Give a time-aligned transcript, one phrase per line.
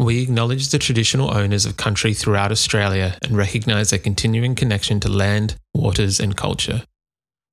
[0.00, 5.10] We acknowledge the traditional owners of country throughout Australia and recognise their continuing connection to
[5.10, 6.84] land, waters, and culture.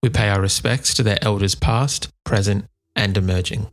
[0.02, 2.64] We pay our respects to their elders past, present,
[2.96, 3.68] and emerging.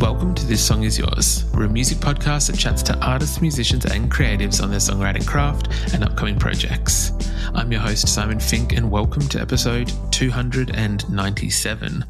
[0.00, 1.44] Welcome to This Song Is Yours.
[1.52, 5.68] We're a music podcast that chats to artists, musicians, and creatives on their songwriting craft
[5.92, 7.12] and upcoming projects.
[7.54, 12.06] I'm your host, Simon Fink, and welcome to episode 297.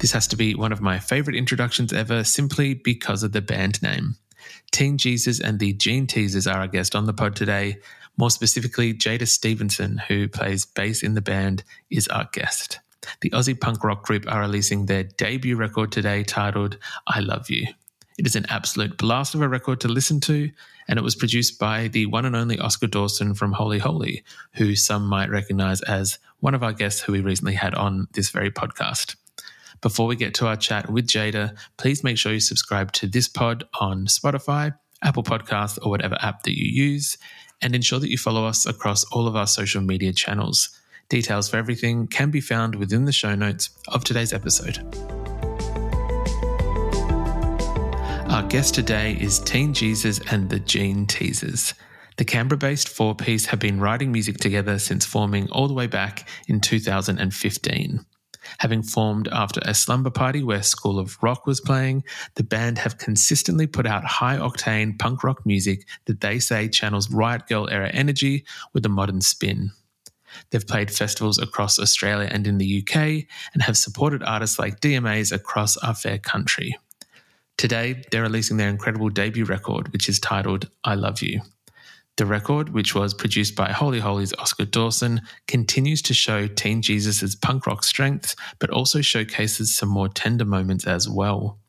[0.00, 3.82] This has to be one of my favourite introductions ever simply because of the band
[3.82, 4.14] name.
[4.70, 7.78] Teen Jesus and the Jean Teasers are our guest on the pod today.
[8.16, 12.78] More specifically, Jaida Stephenson, who plays bass in the band, is our guest.
[13.22, 17.66] The Aussie punk rock group are releasing their debut record today titled I Love You.
[18.18, 20.48] It is an absolute blast of a record to listen to,
[20.86, 24.22] and it was produced by the one and only Oscar Dawson from Holy Holy,
[24.54, 28.30] who some might recognize as one of our guests who we recently had on this
[28.30, 29.16] very podcast.
[29.80, 33.28] Before we get to our chat with Jaida, please make sure you subscribe to this
[33.28, 37.16] pod on Spotify, Apple Podcasts, or whatever app that you use,
[37.62, 40.70] and ensure that you follow us across all of our social media channels.
[41.08, 44.78] Details for everything can be found within the show notes of today's episode.
[48.28, 51.72] Our guest today is Teen Jesus and the Jean Teasers.
[52.16, 55.86] The Canberra based four piece have been writing music together since forming all the way
[55.86, 58.04] back in 2015.
[58.58, 62.04] Having formed after a slumber party where School of Rock was playing,
[62.34, 67.10] the band have consistently put out high octane punk rock music that they say channels
[67.10, 69.72] Riot Grrrl era energy with a modern spin.
[70.50, 72.96] They've played festivals across Australia and in the UK
[73.54, 76.76] and have supported artists like DMAs across our fair country.
[77.56, 81.40] Today, they're releasing their incredible debut record, which is titled I Love You.
[82.18, 87.36] The record, which was produced by Holy Holy's Oscar Dawson, continues to show Teen Jesus'
[87.36, 91.60] punk rock strengths, but also showcases some more tender moments as well.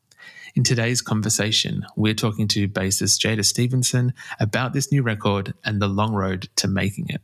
[0.56, 5.86] In today's conversation, we're talking to bassist Jaida Stephenson about this new record and the
[5.86, 7.20] long road to making it.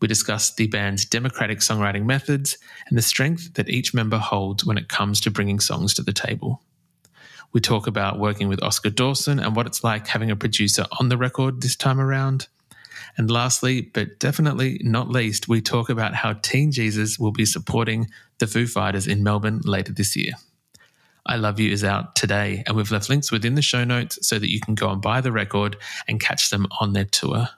[0.00, 2.56] We discuss the band's democratic songwriting methods
[2.88, 6.14] and the strength that each member holds when it comes to bringing songs to the
[6.14, 6.62] table.
[7.52, 11.08] We talk about working with Oscar Dawson and what it's like having a producer on
[11.08, 12.48] the record this time around.
[13.16, 18.08] And lastly, but definitely not least, we talk about how Teen Jesus will be supporting
[18.38, 20.34] the Foo Fighters in Melbourne later this year.
[21.26, 24.38] I Love You is out today, and we've left links within the show notes so
[24.38, 25.76] that you can go and buy the record
[26.06, 27.48] and catch them on their tour.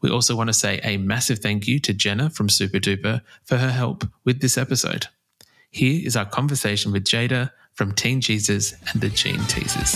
[0.00, 3.56] We also want to say a massive thank you to Genna from Super Duper for
[3.56, 5.06] her help with this episode.
[5.70, 9.94] Here is our conversation with Jaida from Teen Jesus and the Jean Teasers.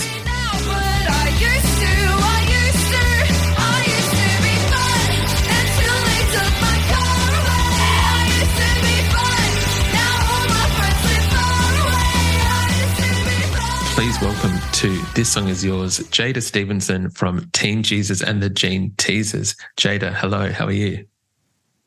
[13.92, 18.94] Please welcome to This Song Is Yours, Jaida Stephenson from Teen Jesus and the Jean
[18.96, 19.54] Teasers.
[19.76, 21.04] Jaida, hello, how are you?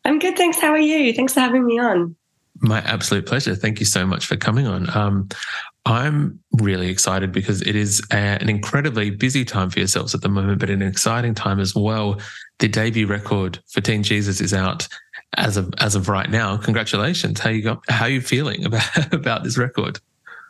[0.05, 0.59] I'm good, thanks.
[0.59, 1.11] How are you?
[1.13, 2.15] Thanks for having me on.
[2.59, 3.55] My absolute pleasure.
[3.55, 4.95] Thank you so much for coming on.
[4.95, 5.29] Um,
[5.87, 10.27] I'm really excited because it is a, an incredibly busy time for yourselves at the
[10.27, 12.19] moment, but an exciting time as well.
[12.59, 14.89] The debut record for Teen Jesus is out
[15.37, 16.57] as of as of right now.
[16.57, 17.39] Congratulations!
[17.39, 17.89] How you got?
[17.89, 20.01] How you feeling about about this record?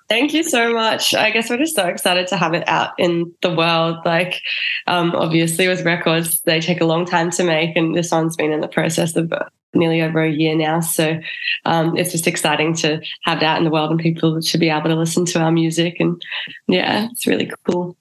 [0.09, 1.13] Thank you so much.
[1.13, 3.97] I guess we're just so excited to have it out in the world.
[4.05, 4.41] Like,
[4.87, 8.53] um, obviously, with records, they take a long time to make, and this one's been
[8.53, 9.31] in the process of
[9.77, 10.79] nearly over a year now.
[10.79, 11.19] So
[11.65, 14.89] um, it's just exciting to have that in the world and people to be able
[14.89, 15.97] to listen to our music.
[15.99, 16.21] And
[16.67, 17.95] yeah, it's really cool.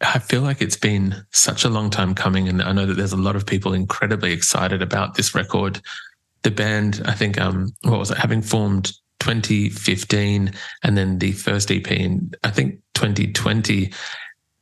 [0.00, 3.12] I feel like it's been such a long time coming, and I know that there's
[3.12, 5.80] a lot of people incredibly excited about this record.
[6.42, 10.52] The band, I think, um, what was it, having formed 2015
[10.82, 13.90] and then the first EP in, I think, 2020.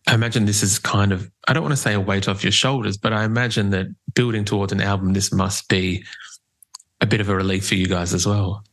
[0.06, 2.52] I imagine this is kind of, I don't want to say a weight off your
[2.52, 6.04] shoulders, but I imagine that building towards an album, this must be
[7.02, 8.64] a bit of a relief for you guys as well.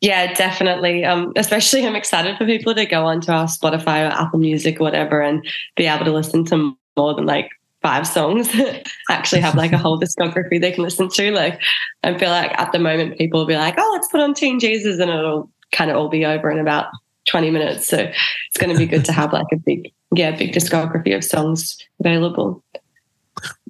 [0.00, 1.04] Yeah, definitely.
[1.04, 4.84] Um, especially, I'm excited for people to go onto our Spotify or Apple Music or
[4.84, 5.46] whatever and
[5.76, 7.50] be able to listen to more than like
[7.82, 8.50] five songs
[9.10, 11.58] actually have like a whole discography they can listen to like
[12.02, 14.60] i feel like at the moment people will be like oh let's put on teen
[14.60, 16.88] jesus and it'll kind of all be over in about
[17.28, 17.86] 20 minutes.
[17.86, 21.24] So it's going to be good to have like a big, yeah, big discography of
[21.24, 22.62] songs available.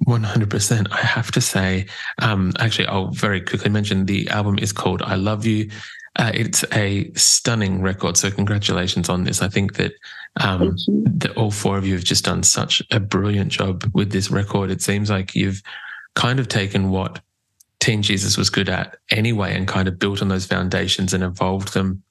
[0.07, 0.87] 100%.
[0.91, 1.87] I have to say,
[2.19, 5.69] um, actually, I'll very quickly mention the album is called I Love You.
[6.17, 8.17] Uh, it's a stunning record.
[8.17, 9.41] So, congratulations on this.
[9.41, 9.93] I think that,
[10.39, 14.29] um, that all four of you have just done such a brilliant job with this
[14.29, 14.71] record.
[14.71, 15.61] It seems like you've
[16.15, 17.21] kind of taken what
[17.81, 21.73] Teen Jesus was good at anyway and kind of built on those foundations and evolved
[21.73, 22.03] them.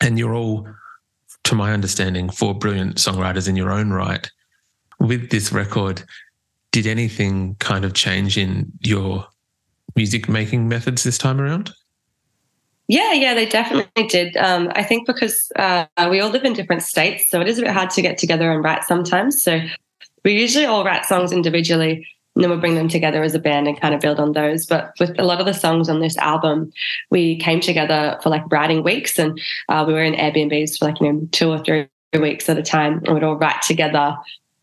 [0.00, 0.66] And you're all,
[1.44, 4.28] to my understanding, four brilliant songwriters in your own right.
[4.98, 6.02] With this record,
[6.72, 9.26] did anything kind of change in your
[9.94, 11.72] music making methods this time around?
[12.88, 14.36] Yeah, yeah, they definitely did.
[14.36, 17.62] Um, I think because uh, we all live in different states, so it is a
[17.62, 19.42] bit hard to get together and write sometimes.
[19.42, 19.60] So
[20.24, 23.68] we usually all write songs individually, and then we'll bring them together as a band
[23.68, 24.66] and kind of build on those.
[24.66, 26.72] But with a lot of the songs on this album,
[27.10, 31.00] we came together for like writing weeks, and uh, we were in Airbnbs for like
[31.00, 31.88] you know two or three
[32.18, 34.16] weeks at a time, and we'd all write together.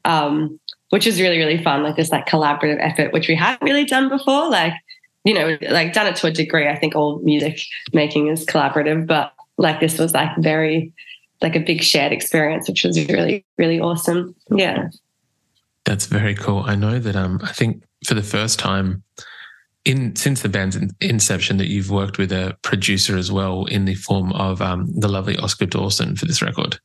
[0.06, 0.59] Um,
[0.89, 1.83] which was really really fun.
[1.83, 4.50] Like this like collaborative effort which we hadn't really done before.
[4.50, 4.74] Like
[5.24, 6.68] you know like done it to a degree.
[6.68, 7.59] I think all music
[7.94, 10.94] making is collaborative but like this was like very
[11.41, 14.36] like a big shared experience which was really really awesome.
[14.51, 14.89] Yeah.
[15.86, 16.63] That's very cool.
[16.65, 19.03] I know that um i think for the first time
[19.85, 23.95] in since the band's inception that you've worked with a producer as well in the
[23.95, 26.80] form of um, the lovely oscar dawson for this record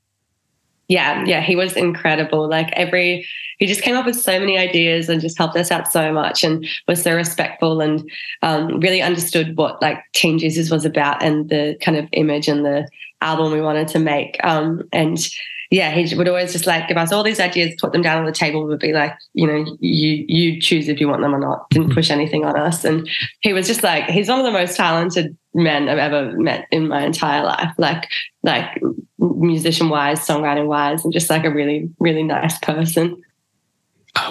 [0.88, 2.48] yeah, yeah, he was incredible.
[2.48, 3.26] Like every,
[3.58, 6.44] he just came up with so many ideas and just helped us out so much
[6.44, 8.08] and was so respectful and
[8.42, 12.64] um, really understood what like Teen Jesus was about and the kind of image and
[12.64, 12.88] the
[13.22, 14.36] album we wanted to make.
[14.44, 15.18] Um, and
[15.70, 18.24] yeah, he would always just like give us all these ideas, put them down on
[18.24, 21.38] the table, would be like, you know, you you choose if you want them or
[21.38, 21.68] not.
[21.70, 21.94] Didn't mm-hmm.
[21.94, 22.84] push anything on us.
[22.84, 23.08] And
[23.40, 26.88] he was just like, he's one of the most talented men I've ever met in
[26.88, 27.72] my entire life.
[27.78, 28.08] Like,
[28.42, 28.80] like
[29.18, 33.22] musician wise, songwriting wise, and just like a really, really nice person.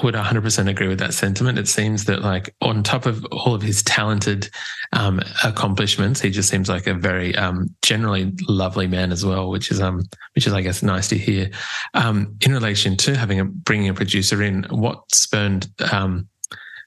[0.01, 1.59] Would 100% agree with that sentiment.
[1.59, 4.49] It seems that, like, on top of all of his talented
[4.93, 9.71] um, accomplishments, he just seems like a very um, generally lovely man as well, which
[9.71, 10.03] is, um,
[10.35, 11.49] which is, I guess, nice to hear.
[11.93, 16.27] Um, in relation to having a bringing a producer in, what spurned um,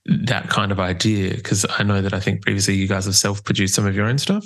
[0.07, 1.35] that kind of idea?
[1.35, 4.19] Because I know that I think previously you guys have self-produced some of your own
[4.19, 4.45] stuff.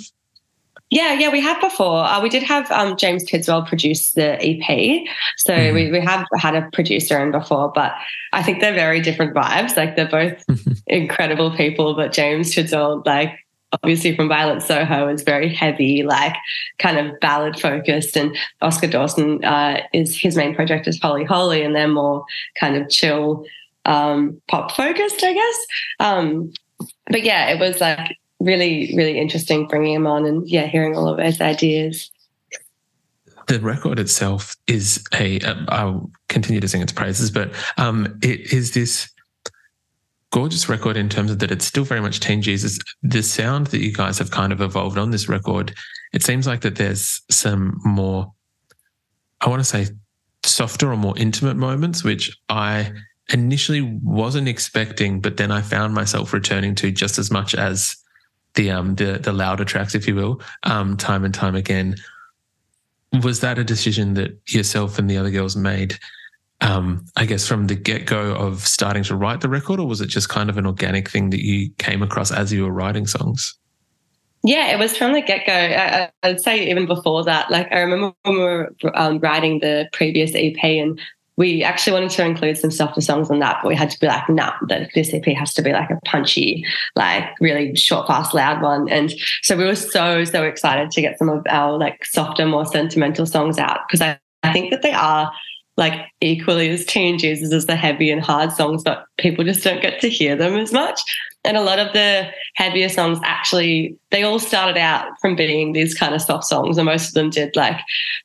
[0.91, 2.03] Yeah, yeah, we have before.
[2.03, 5.07] Uh, we did have um, James Tidswell produce the EP.
[5.37, 5.73] So mm-hmm.
[5.73, 7.93] we, we have had a producer in before, but
[8.33, 9.77] I think they're very different vibes.
[9.77, 10.73] Like they're both mm-hmm.
[10.87, 13.39] incredible people, but James Tidswell, like
[13.71, 16.35] obviously from Violent Soho, is very heavy, like
[16.77, 18.17] kind of ballad focused.
[18.17, 22.25] And Oscar Dawson uh, is his main project is Holy Holy, and they're more
[22.59, 23.45] kind of chill,
[23.85, 25.57] um, pop focused, I guess.
[26.01, 26.51] Um,
[27.07, 31.07] but yeah, it was like really, really interesting bringing him on and yeah, hearing all
[31.07, 32.11] of his ideas.
[33.47, 35.39] The record itself is a.
[35.69, 39.09] will continue to sing its praises, but um, it is this
[40.31, 42.79] gorgeous record in terms of that it's still very much Teen Jesus.
[43.03, 45.73] The sound that you guys have kind of evolved on this record,
[46.13, 48.31] it seems like that there's some more,
[49.41, 49.87] I want to say,
[50.45, 52.93] softer or more intimate moments, which I
[53.33, 57.95] initially wasn't expecting, but then I found myself returning to just as much as
[58.55, 61.95] the um the the louder tracks, if you will, um, time and time again.
[63.21, 65.99] Was that a decision that yourself and the other girls made?
[66.61, 69.99] Um, I guess from the get go of starting to write the record, or was
[69.99, 73.07] it just kind of an organic thing that you came across as you were writing
[73.07, 73.57] songs?
[74.43, 75.53] Yeah, it was from the get go.
[75.53, 77.51] I, would say even before that.
[77.51, 80.99] Like I remember when we were um, writing the previous EP, and
[81.41, 84.05] we actually wanted to include some softer songs on that, but we had to be
[84.05, 84.53] like, nah,
[84.93, 86.63] this EP has to be like a punchy,
[86.95, 88.87] like really short, fast, loud one.
[88.89, 92.67] And so we were so, so excited to get some of our like softer, more
[92.67, 95.31] sentimental songs out because I, I think that they are
[95.77, 99.81] like equally as teen Jesus as the heavy and hard songs, but people just don't
[99.81, 101.01] get to hear them as much.
[101.43, 105.95] And a lot of the heavier songs actually, they all started out from being these
[105.95, 107.55] kind of soft songs, and most of them did.
[107.55, 107.79] Like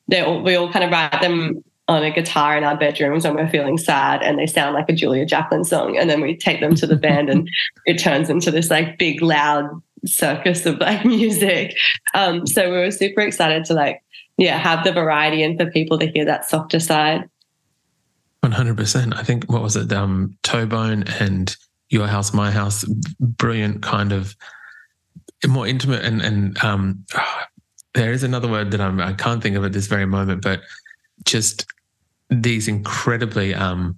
[0.07, 3.35] they all, we all kind of write them on a guitar in our bedrooms when
[3.35, 5.97] we're feeling sad and they sound like a Julia Jacklin song.
[5.97, 7.49] And then we take them to the band and
[7.85, 9.69] it turns into this like big, loud
[10.05, 11.75] circus of like music.
[12.13, 14.03] Um, so we were super excited to like,
[14.37, 17.29] yeah, have the variety and for people to hear that softer side.
[18.43, 19.15] 100%.
[19.15, 19.91] I think, what was it?
[19.91, 21.55] Um, Toebone and
[21.89, 22.83] Your House, My House,
[23.19, 24.35] brilliant kind of
[25.47, 27.05] more intimate and, and, um,
[27.93, 30.61] there is another word that I'm, I can't think of at this very moment, but
[31.25, 31.65] just
[32.29, 33.97] these incredibly um,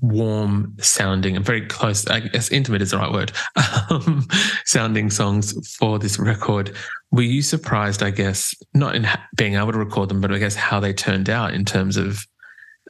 [0.00, 3.32] warm sounding and very close, I guess intimate is the right word,
[3.90, 4.26] um,
[4.64, 6.74] sounding songs for this record.
[7.10, 9.06] Were you surprised, I guess, not in
[9.36, 12.26] being able to record them, but I guess how they turned out in terms of,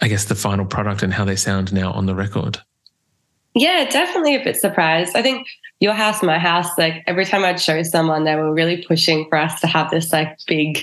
[0.03, 2.61] I guess, the final product and how they sound now on the record?
[3.55, 5.17] Yeah, definitely a bit surprised.
[5.17, 5.49] I think
[5.81, 9.39] your house, my house, like every time I'd show someone, they were really pushing for
[9.39, 10.79] us to have this like big,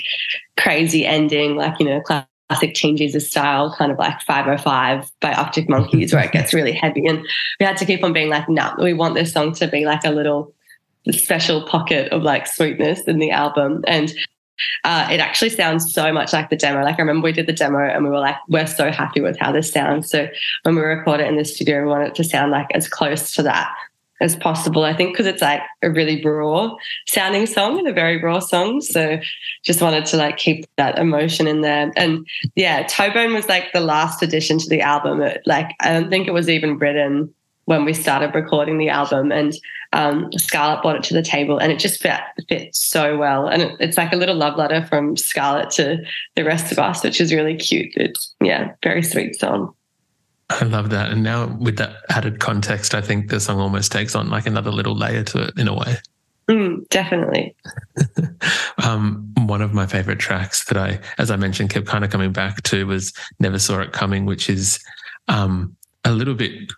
[0.58, 2.02] crazy ending, like, you know,
[2.50, 6.72] classic Teen Jesus style, kind of like 505 by Arctic Monkeys, where it gets really
[6.72, 7.06] heavy.
[7.06, 7.26] And
[7.60, 9.86] we had to keep on being like, no, nah, we want this song to be
[9.86, 10.54] like a little
[11.12, 13.84] special pocket of like sweetness in the album.
[13.88, 14.14] And
[14.84, 16.84] uh, it actually sounds so much like the demo.
[16.84, 19.38] Like I remember we did the demo and we were like, we're so happy with
[19.40, 20.10] how this sounds.
[20.10, 20.28] So
[20.64, 23.34] when we record it in the studio, we want it to sound like as close
[23.34, 23.70] to that
[24.22, 24.84] as possible.
[24.84, 26.76] I think because it's like a really raw
[27.08, 28.82] sounding song and a very raw song.
[28.82, 29.20] So
[29.64, 31.92] just wanted to like keep that emotion in there.
[31.96, 35.22] And yeah, Toebone was like the last addition to the album.
[35.22, 37.34] It, like I don't think it was even written
[37.66, 39.54] when we started recording the album and
[39.92, 43.48] um, Scarlett brought it to the table and it just fit, fit so well.
[43.48, 45.98] And it, it's like a little love letter from Scarlett to
[46.36, 47.92] the rest of us, which is really cute.
[47.98, 49.74] It's, yeah, very sweet song.
[50.50, 51.12] I love that.
[51.12, 54.72] And now with that added context, I think the song almost takes on like another
[54.72, 55.98] little layer to it in a way.
[56.50, 57.54] Mm, definitely.
[58.84, 62.32] um, one of my favorite tracks that I, as I mentioned, kept kind of coming
[62.32, 64.80] back to was Never Saw It Coming, which is
[65.28, 65.76] um,
[66.06, 66.72] a little bit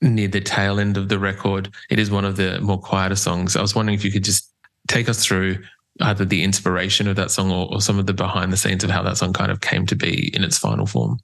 [0.00, 1.74] near the tail end of the record.
[1.90, 3.56] It is one of the more quieter songs.
[3.56, 4.52] I was wondering if you could just
[4.86, 5.58] take us through
[6.00, 8.90] either the inspiration of that song or, or some of the behind the scenes of
[8.90, 11.18] how that song kind of came to be in its final form.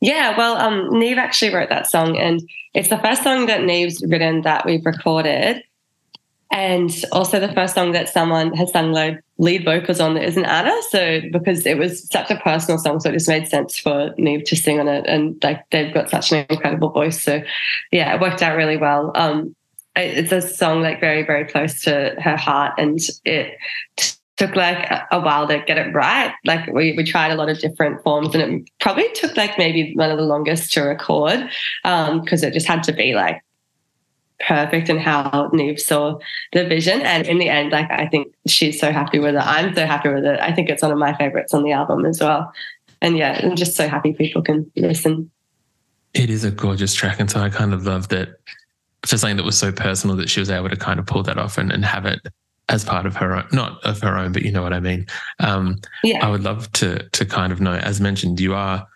[0.00, 2.40] Yeah, well, um, Neve actually wrote that song, and
[2.74, 5.62] it's the first song that Neve's written that we've recorded,
[6.52, 8.92] and also the first song that someone has sung
[9.38, 10.74] lead, vocals on that isn't Anna.
[10.90, 14.44] So because it was such a personal song, so it just made sense for Neve
[14.44, 17.20] to sing on it, and like they've got such an incredible voice.
[17.22, 17.42] So
[17.90, 19.12] yeah, it worked out really well.
[19.14, 19.54] Um,
[19.96, 23.58] it's a song like very very close to her heart, and it
[24.38, 26.32] took like a while to get it right.
[26.46, 29.92] Like we, we tried a lot of different forms and it probably took like maybe
[29.94, 31.50] one of the longest to record
[31.82, 33.42] because um, it just had to be like
[34.46, 36.18] perfect and how Neve saw
[36.52, 37.02] the vision.
[37.02, 39.42] And in the end, like I think she's so happy with it.
[39.44, 40.38] I'm so happy with it.
[40.40, 42.52] I think it's one of my favorites on the album as well.
[43.02, 45.30] And yeah, I'm just so happy people can listen.
[46.14, 47.18] It is a gorgeous track.
[47.18, 48.40] And so I kind of love that
[49.02, 51.38] for something that was so personal that she was able to kind of pull that
[51.38, 52.20] off and, and have it
[52.68, 55.06] as part of her own, not of her own, but you know what I mean.
[55.40, 56.24] Um, yeah.
[56.24, 58.86] I would love to to kind of know, as mentioned, you are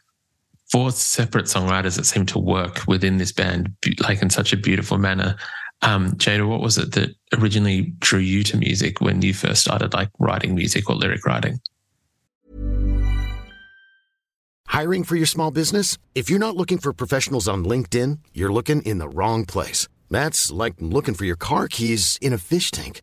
[0.71, 4.99] four separate songwriters that seem to work within this band, like in such a beautiful
[4.99, 5.37] manner.
[5.83, 9.93] Um, Jaida, what was it that originally drew you to music when you first started
[9.93, 11.61] like writing music or lyric writing?
[14.69, 15.99] Hiring for your small business?
[16.15, 19.87] If you're not looking for professionals on LinkedIn, you're looking in the wrong place.
[20.09, 23.03] That's like looking for your car keys in a fish tank.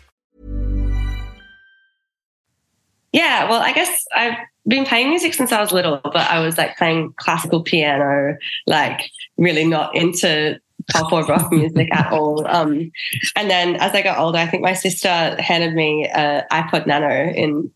[3.11, 4.37] Yeah, well, I guess I've
[4.67, 8.37] been playing music since I was little, but I was like playing classical piano,
[8.67, 10.59] like really not into
[10.91, 12.45] pop or rock music at all.
[12.47, 12.91] Um,
[13.35, 17.31] and then as I got older, I think my sister handed me an iPod Nano
[17.31, 17.71] in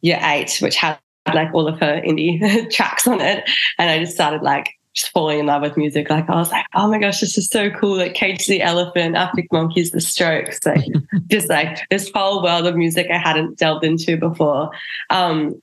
[0.00, 0.98] year eight, which had
[1.32, 3.48] like all of her indie tracks on it.
[3.78, 6.08] And I just started like just falling in love with music.
[6.08, 7.98] Like I was like, oh my gosh, this is so cool.
[7.98, 10.84] Like Cage the Elephant, Arctic Monkeys, The Strokes, like
[11.26, 14.70] just like this whole world of music I hadn't delved into before.
[15.10, 15.60] Um,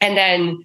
[0.00, 0.64] and then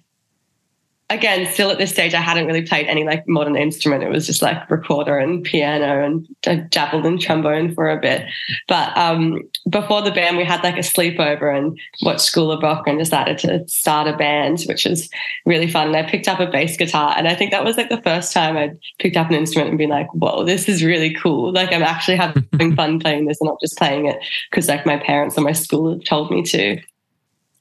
[1.10, 4.04] again, still at this stage, I hadn't really played any like modern instrument.
[4.04, 8.26] It was just like recorder and piano, and I dabbled in trombone for a bit.
[8.68, 12.86] But um, before the band, we had like a sleepover and watched School of Rock
[12.86, 15.10] and decided to start a band, which was
[15.44, 15.88] really fun.
[15.88, 18.32] And I picked up a bass guitar, and I think that was like the first
[18.32, 21.52] time I picked up an instrument and been like, "Whoa, this is really cool!
[21.52, 24.18] Like I'm actually having fun playing this, and not just playing it
[24.50, 26.80] because like my parents or my school have told me to."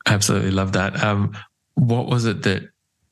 [0.06, 1.04] Absolutely love that.
[1.04, 1.36] Um,
[1.76, 2.70] what was it that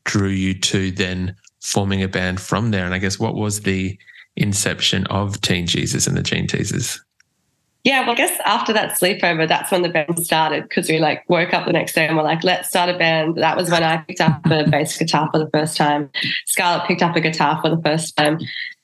[0.07, 2.85] drew you to then forming a band from there?
[2.85, 3.97] And I guess what was the
[4.35, 6.99] inception of Teen Jesus and the Jean Teasers?
[7.83, 11.23] Yeah, well, I guess after that sleepover, that's when the band started because we like
[11.29, 13.37] woke up the next day and we're like, let's start a band.
[13.37, 16.09] That was when I picked up a bass guitar for the first time.
[16.45, 18.39] Scarlett picked up a guitar for the first time.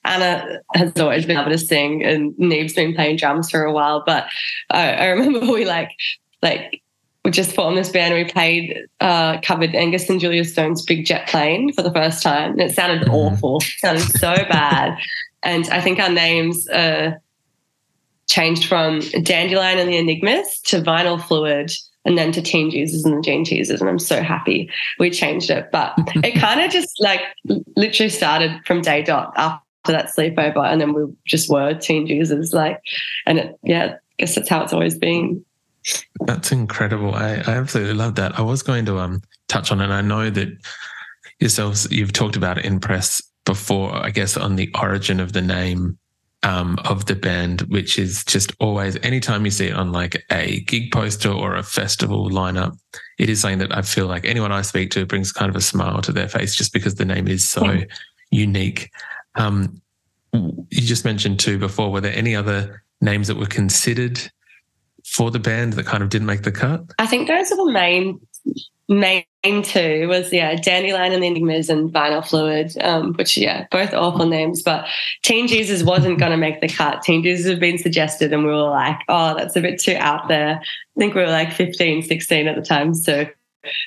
[0.05, 4.03] Anna has always been able to sing, and Neve's been playing drums for a while.
[4.05, 4.27] But
[4.69, 5.91] I, I remember we like
[6.41, 6.82] like
[7.23, 8.13] we just formed this band.
[8.13, 12.51] We played, uh, covered Angus and Julia Stone's Big Jet Plane for the first time.
[12.51, 13.13] And it sounded mm-hmm.
[13.13, 14.97] awful, it sounded so bad.
[15.41, 17.15] And I think our names uh,
[18.27, 21.71] changed from Dandelion and the Enigmas to Vinyl Fluid
[22.05, 23.79] and then to Teen Jesus and the Jean Teasers.
[23.79, 25.69] And I'm so happy we changed it.
[25.71, 27.21] But it kind of just like
[27.75, 30.65] literally started from day dot after that sleepover.
[30.65, 32.53] And then we just were Teen Jesus.
[32.53, 32.81] Like,
[33.25, 35.43] and it, yeah, I guess that's how it's always been.
[36.25, 37.13] That's incredible.
[37.13, 38.37] I, I absolutely love that.
[38.37, 39.87] I was going to um touch on it.
[39.87, 40.49] I know that
[41.39, 45.41] yourselves you've talked about it in press before, I guess, on the origin of the
[45.41, 45.97] name
[46.43, 50.61] um, of the band, which is just always anytime you see it on like a
[50.61, 52.77] gig poster or a festival lineup,
[53.17, 55.61] it is something that I feel like anyone I speak to brings kind of a
[55.61, 57.85] smile to their face just because the name is so yeah.
[58.31, 58.91] unique.
[59.35, 59.81] Um,
[60.33, 64.19] you just mentioned too before, were there any other names that were considered
[65.03, 66.83] for the band that kind of didn't make the cut?
[66.99, 68.19] I think those are the main
[68.89, 69.23] main
[69.63, 74.25] two was yeah dandelion and the enigmas and vinyl fluid um, which yeah both awful
[74.25, 74.85] names but
[75.21, 77.01] teen jesus wasn't going to make the cut.
[77.01, 80.27] Teen jesus had been suggested and we were like oh that's a bit too out
[80.27, 80.59] there.
[80.61, 83.25] I think we were like 15 16 at the time so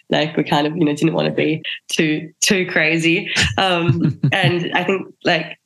[0.08, 3.30] like we kind of you know didn't want to be too too crazy.
[3.58, 5.58] Um, and i think like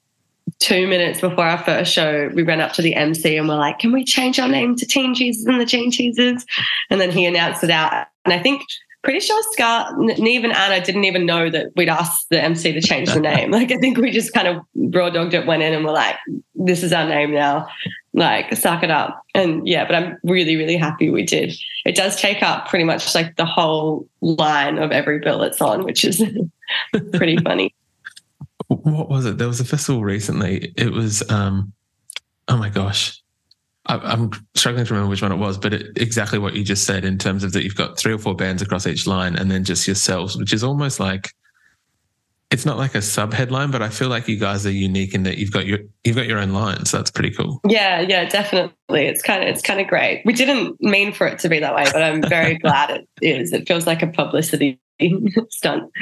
[0.61, 3.79] two minutes before our first show, we ran up to the MC and we're like,
[3.79, 6.45] can we change our name to Teen Jesus and the Jean Teasers?
[6.90, 8.07] And then he announced it out.
[8.25, 8.62] And I think
[9.02, 12.83] pretty sure Scar, Neve and Anna didn't even know that we'd asked the MC to
[12.83, 13.50] change the name.
[13.61, 16.17] Like, I think we just kind of raw dogged it, went in and we're like,
[16.55, 17.67] this is our name now.
[18.12, 19.23] Like, suck it up.
[19.35, 21.55] And yeah, but I'm really, really happy we did.
[21.87, 25.85] It does take up pretty much like the whole line of every bill it's on,
[25.85, 26.23] which is
[27.13, 27.75] pretty funny
[28.71, 29.37] what was it?
[29.37, 30.73] There was a festival recently.
[30.76, 31.73] It was, um,
[32.47, 33.21] oh my gosh,
[33.87, 36.85] I, am struggling to remember which one it was, but it, exactly what you just
[36.85, 39.50] said in terms of that you've got three or four bands across each line, and
[39.50, 41.33] then just yourselves, which is almost like
[42.50, 45.23] it's not like a sub headline, but I feel like you guys are unique in
[45.23, 47.60] that you've got your you've got your own line, so that's pretty cool.
[47.69, 49.06] Yeah, yeah, definitely.
[49.06, 50.23] It's kind of it's kind of great.
[50.25, 53.52] We didn't mean for it to be that way, but I'm very glad it is.
[53.52, 54.80] It feels like a publicity
[55.50, 55.93] stunt.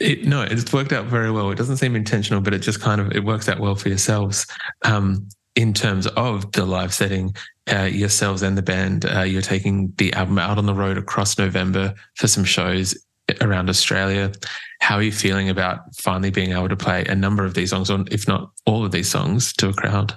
[0.00, 1.50] It, no, it's worked out very well.
[1.50, 4.46] It doesn't seem intentional, but it just kind of it works out well for yourselves.
[4.84, 7.34] Um, in terms of the live setting,
[7.72, 11.36] uh, yourselves and the band, uh, you're taking the album out on the road across
[11.36, 12.96] November for some shows
[13.40, 14.32] around Australia.
[14.80, 17.90] How are you feeling about finally being able to play a number of these songs,
[17.90, 20.14] or if not all of these songs, to a crowd?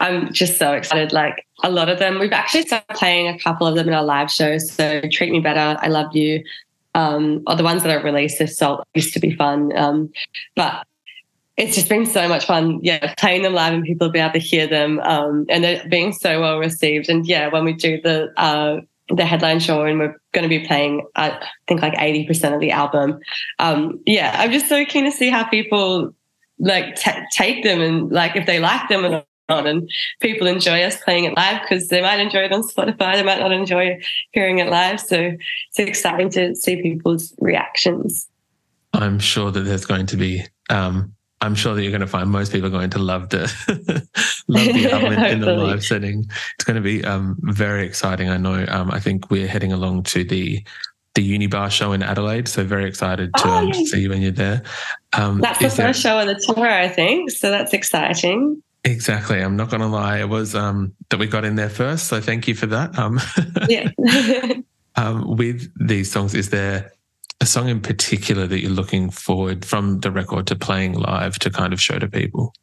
[0.00, 1.12] I'm just so excited.
[1.12, 4.04] Like a lot of them, we've actually started playing a couple of them in our
[4.04, 4.70] live shows.
[4.72, 6.42] So Treat Me Better, I Love You,
[6.94, 9.76] um, or the ones that are released this salt used to be fun.
[9.76, 10.10] Um,
[10.56, 10.86] but
[11.56, 14.38] it's just been so much fun, yeah, playing them live and people be able to
[14.38, 17.08] hear them, um, and they're being so well received.
[17.08, 18.80] And yeah, when we do the uh,
[19.16, 22.60] the headline show and we're going to be playing, I think like eighty percent of
[22.60, 23.20] the album.
[23.58, 26.14] Um, yeah, I'm just so keen to see how people
[26.58, 29.66] like t- take them and like if they like them or not.
[29.66, 33.22] And people enjoy us playing it live because they might enjoy it on Spotify, they
[33.22, 35.00] might not enjoy hearing it live.
[35.00, 35.32] So
[35.68, 38.28] it's exciting to see people's reactions.
[38.94, 42.30] I'm sure that there's going to be um, I'm sure that you're going to find
[42.30, 43.40] most people are going to love the
[44.48, 46.24] love the album in, in, the live setting.
[46.54, 48.30] It's going to be um, very exciting.
[48.30, 48.64] I know.
[48.68, 50.64] Um, I think we're heading along to the
[51.14, 54.30] the Unibar show in Adelaide, so very excited to oh, um, see you when you're
[54.30, 54.62] there.
[55.12, 55.92] Um, that's the first there...
[55.92, 57.30] show of the tour, I think.
[57.30, 58.62] So that's exciting.
[58.84, 59.40] Exactly.
[59.40, 60.20] I'm not going to lie.
[60.20, 62.98] It was um, that we got in there first, so thank you for that.
[62.98, 63.20] Um,
[63.68, 63.90] yeah.
[65.26, 66.92] with these songs, is there
[67.42, 71.50] a song in particular that you're looking forward from the record to playing live to
[71.50, 72.54] kind of show to people?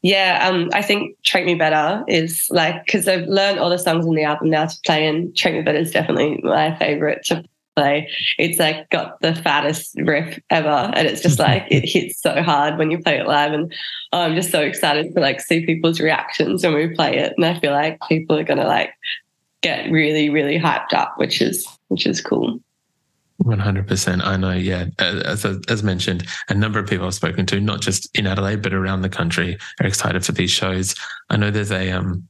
[0.00, 4.06] Yeah, um, I think Treat Me Better is like, because I've learned all the songs
[4.06, 7.44] on the album now to play, and Treat Me Better is definitely my favorite to
[7.76, 8.08] play.
[8.38, 12.78] It's like got the fattest riff ever, and it's just like it hits so hard
[12.78, 13.52] when you play it live.
[13.52, 13.70] And
[14.14, 17.44] oh, I'm just so excited to like see people's reactions when we play it, and
[17.44, 18.94] I feel like people are gonna like
[19.60, 22.60] get really, really hyped up, which is which is cool.
[23.42, 24.22] One hundred percent.
[24.22, 24.52] I know.
[24.52, 28.60] Yeah, as as mentioned, a number of people I've spoken to, not just in Adelaide
[28.60, 30.94] but around the country, are excited for these shows.
[31.30, 32.28] I know there's a um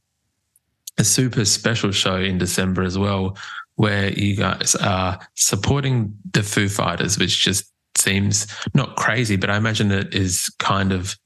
[0.97, 3.37] a super special show in December as well
[3.75, 9.57] where you guys are supporting the Foo Fighters, which just seems not crazy, but I
[9.57, 11.17] imagine it is kind of.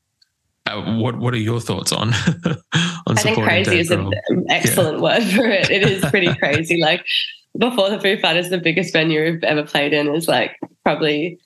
[0.66, 2.12] Uh, what What are your thoughts on?
[3.06, 3.18] on supporting?
[3.18, 4.12] I think crazy is an
[4.50, 5.04] excellent yeah.
[5.04, 5.70] word for it.
[5.70, 6.82] It is pretty crazy.
[6.82, 7.06] Like
[7.58, 11.40] before the Foo Fighters, the biggest venue we've ever played in is like probably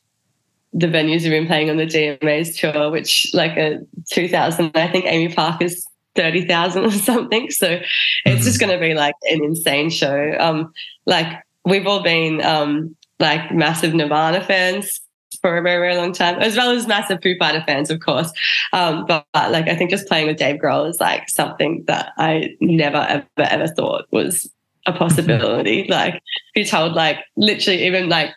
[0.73, 3.79] the venues we've been playing on the DMA's tour, which like a
[4.11, 7.49] 2000, I think AAMI Park is 30,000 or something.
[7.51, 7.83] So it's
[8.25, 8.43] mm-hmm.
[8.43, 10.35] just going to be like an insane show.
[10.39, 10.71] Um,
[11.05, 11.27] like
[11.65, 15.01] we've all been um, like massive Nirvana fans
[15.41, 18.31] for a very, very long time, as well as massive Foo Fighter fans, of course.
[18.73, 22.11] Um, but, but, like, I think just playing with Dave Grohl is like something that
[22.17, 24.49] I never, ever, ever thought was
[24.85, 25.85] a possibility.
[25.89, 26.21] Like, if
[26.55, 28.31] you told like literally even like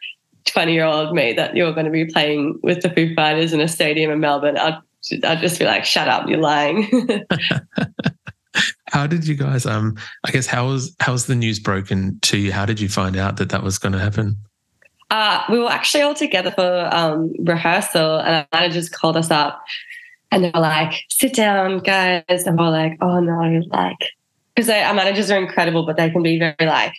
[0.46, 3.60] 20 year old me that you're going to be playing with the Foo Fighters in
[3.60, 4.78] a stadium in Melbourne, I'd,
[5.24, 6.88] I'd just be like, shut up, you're lying.
[8.88, 12.38] how did you guys, um, I guess, how was, how was the news broken to
[12.38, 12.52] you?
[12.52, 14.36] How did you find out that that was going to happen?
[15.10, 19.62] Uh, we were actually all together for um, rehearsal, and our managers called us up
[20.32, 22.24] and they were like, sit down, guys.
[22.28, 23.98] And we're like, oh no, like,
[24.54, 26.94] because our managers are incredible, but they can be very like,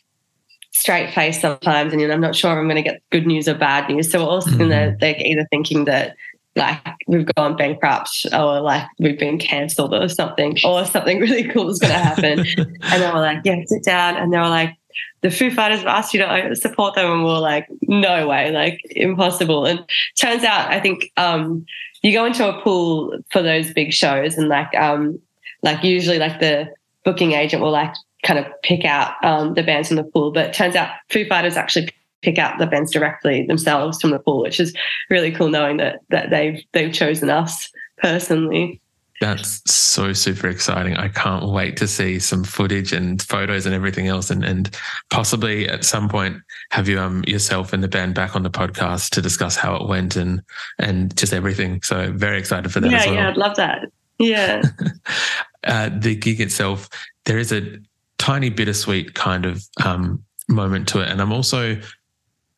[0.73, 3.25] straight faced sometimes, and you know, I'm not sure if I'm going to get good
[3.25, 4.11] news or bad news.
[4.11, 4.97] So we're there, mm-hmm.
[4.99, 6.15] they're either thinking that
[6.55, 11.69] like we've gone bankrupt or like we've been cancelled or something, or something really cool
[11.69, 12.39] is going to happen.
[12.57, 14.17] and they were like, yeah, sit down.
[14.17, 14.75] And they were like,
[15.21, 18.51] the Foo Fighters have asked you to support them, and we are like, no way,
[18.51, 19.65] like impossible.
[19.65, 19.79] And
[20.17, 21.65] turns out, I think um,
[22.01, 25.19] you go into a pool for those big shows, and like, um,
[25.61, 29.89] like usually, like the booking agent will like kind of pick out um, the bands
[29.89, 30.31] from the pool.
[30.31, 31.89] But it turns out Foo Fighters actually
[32.21, 34.73] pick out the bands directly themselves from the pool, which is
[35.09, 38.79] really cool knowing that that they've they've chosen us personally.
[39.21, 40.97] That's so super exciting.
[40.97, 44.69] I can't wait to see some footage and photos and everything else and and
[45.11, 46.37] possibly at some point
[46.71, 49.87] have you um yourself and the band back on the podcast to discuss how it
[49.87, 50.41] went and
[50.79, 51.81] and just everything.
[51.83, 53.15] So very excited for that yeah, as well.
[53.15, 53.85] Yeah, I'd love that.
[54.19, 54.61] Yeah.
[55.65, 56.89] uh, the gig itself,
[57.25, 57.77] there is a
[58.17, 61.09] tiny bittersweet kind of um, moment to it.
[61.09, 61.77] And I'm also,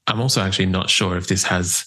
[0.07, 1.85] I'm also actually not sure if this has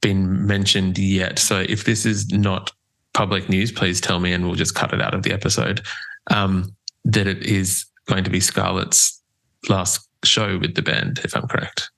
[0.00, 1.38] been mentioned yet.
[1.38, 2.70] So if this is not
[3.14, 5.82] public news, please tell me, and we'll just cut it out of the episode.
[6.30, 6.74] Um,
[7.04, 9.22] that it is going to be Scarlett's
[9.68, 11.90] last show with the band, if I'm correct.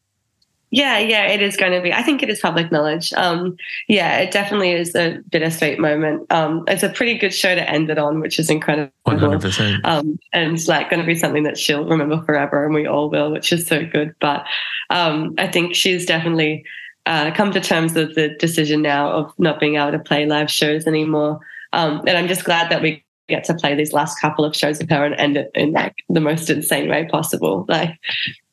[0.70, 1.92] Yeah, yeah, it is going to be.
[1.92, 3.12] I think it is public knowledge.
[3.12, 3.56] Um,
[3.88, 6.26] yeah, it definitely is a bittersweet moment.
[6.30, 8.90] Um, it's a pretty good show to end it on, which is incredible.
[9.04, 9.84] One hundred percent.
[9.84, 13.08] Um, and it's like going to be something that she'll remember forever, and we all
[13.08, 14.14] will, which is so good.
[14.20, 14.44] But
[14.90, 16.64] um, I think she's definitely
[17.06, 20.50] uh, come to terms with the decision now of not being able to play live
[20.50, 21.38] shows anymore.
[21.72, 24.78] Um, and I'm just glad that we get to play these last couple of shows
[24.78, 27.64] with her and end it in like the most insane way possible.
[27.68, 27.98] Like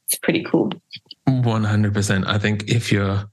[0.06, 0.72] it's pretty cool.
[1.26, 2.28] One hundred percent.
[2.28, 3.26] I think if you're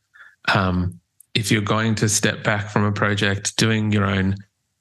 [0.55, 1.01] um,
[1.35, 4.37] if you're going to step back from a project, doing your own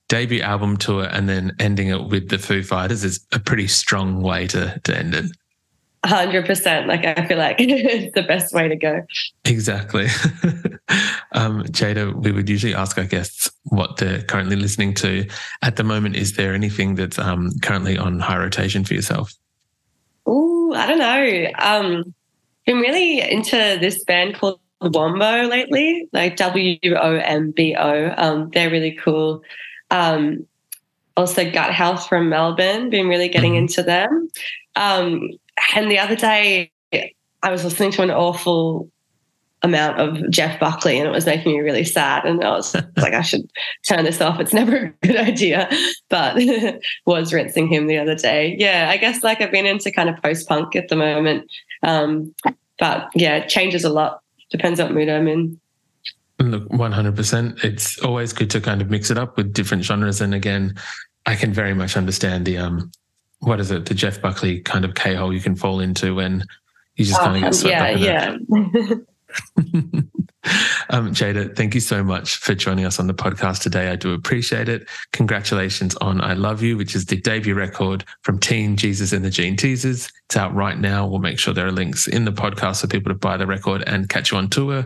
[0.08, 4.22] debut album tour and then ending it with the Foo Fighters is a pretty strong
[4.22, 5.26] way to to end it.
[6.06, 6.88] Hundred percent.
[6.88, 9.06] Like I feel like it's the best way to go.
[9.46, 10.06] Exactly.
[11.34, 15.28] um, Jaida, we would usually ask our guests what they're currently listening to.
[15.62, 19.34] At the moment, is there anything that's um, currently on high rotation for yourself?
[20.26, 21.52] Oh, I don't know.
[21.58, 22.14] Um,
[22.70, 28.14] been really into this band called Wombo lately, like W O M B O.
[28.16, 29.42] Um, they're really cool.
[29.90, 30.46] Um,
[31.18, 33.64] also, Gut Health from Melbourne, been really getting mm-hmm.
[33.64, 34.30] into them.
[34.76, 35.32] Um,
[35.76, 38.88] and the other day, I was listening to an awful
[39.64, 42.24] amount of Jeff Buckley and it was making me really sad.
[42.24, 43.50] And I was like, I should
[43.88, 44.40] turn this off.
[44.40, 45.70] It's never a good idea.
[46.10, 46.38] But
[47.06, 48.56] was rinsing him the other day.
[48.60, 51.50] Yeah, I guess like I've been into kind of post punk at the moment.
[51.84, 52.34] Um,
[52.78, 54.22] but yeah, it changes a lot.
[54.50, 55.60] Depends what mood I'm in.
[56.40, 57.64] Look, 100%.
[57.64, 60.22] It's always good to kind of mix it up with different genres.
[60.22, 60.76] And again,
[61.26, 62.92] I can very much understand the, um,
[63.40, 66.46] what is it, the Jeff Buckley kind of K hole you can fall into when
[66.96, 68.96] you just kind of get swept yeah, yeah.
[70.90, 73.90] um, Jaida, thank you so much for joining us on the podcast today.
[73.90, 74.88] I do appreciate it.
[75.14, 79.30] Congratulations on I Love You, which is the debut record from Teen Jesus and the
[79.30, 80.12] Jean Teasers.
[80.26, 81.08] It's out right now.
[81.08, 83.84] We'll make sure there are links in the podcast for people to buy the record
[83.88, 84.86] and catch you on tour.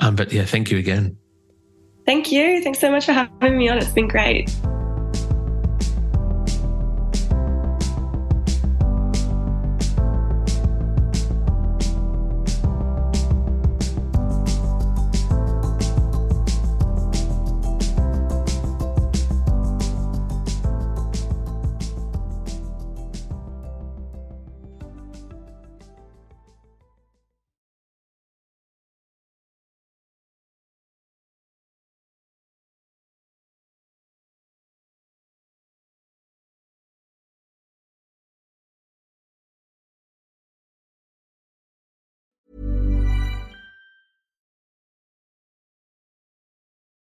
[0.00, 1.16] Um, but yeah, thank you again.
[2.06, 2.62] Thank you.
[2.62, 3.78] Thanks so much for having me on.
[3.78, 4.50] It's been great.